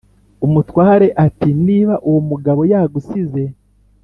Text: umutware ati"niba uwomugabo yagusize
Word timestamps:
umutware 0.45 1.07
ati"niba 1.25 1.95
uwomugabo 2.07 2.61
yagusize 2.71 3.43